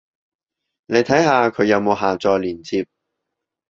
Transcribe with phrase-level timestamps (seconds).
[0.87, 2.87] 你睇下佢有冇下載連接